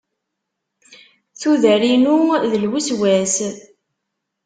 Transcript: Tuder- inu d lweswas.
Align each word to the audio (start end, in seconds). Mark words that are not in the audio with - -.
Tuder- 1.39 1.85
inu 1.93 2.17
d 2.51 2.53
lweswas. 2.63 3.35